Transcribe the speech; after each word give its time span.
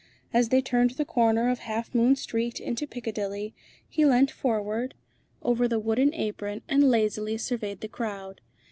As 0.33 0.49
they 0.49 0.63
turned 0.63 0.89
the 0.89 1.05
corner 1.05 1.47
of 1.51 1.59
Half 1.59 1.93
Moon 1.93 2.15
Street 2.15 2.59
into 2.59 2.87
Piccadilly, 2.87 3.53
he 3.87 4.03
leant 4.03 4.31
forward 4.31 4.95
over 5.43 5.67
the 5.67 5.77
wooden 5.77 6.11
apron 6.15 6.63
and 6.67 6.89
lazily 6.89 7.37
surveyed 7.37 7.81
the 7.81 7.87
crowd. 7.87 8.41